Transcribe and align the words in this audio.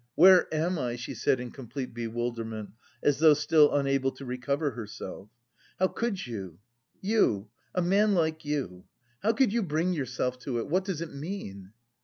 Where 0.15 0.51
am 0.51 0.79
I?" 0.79 0.95
she 0.95 1.13
said 1.13 1.39
in 1.39 1.51
complete 1.51 1.93
bewilderment, 1.93 2.71
as 3.03 3.19
though 3.19 3.35
still 3.35 3.71
unable 3.75 4.09
to 4.13 4.25
recover 4.25 4.71
herself. 4.71 5.29
"How 5.77 5.89
could 5.89 6.25
you, 6.25 6.57
you, 7.01 7.49
a 7.75 7.83
man 7.83 8.15
like 8.15 8.43
you.... 8.43 8.85
How 9.21 9.31
could 9.33 9.53
you 9.53 9.61
bring 9.61 9.93
yourself 9.93 10.39
to 10.39 10.57
it?... 10.57 10.67
What 10.67 10.85
does 10.85 11.01
it 11.01 11.13
mean?" 11.13 11.73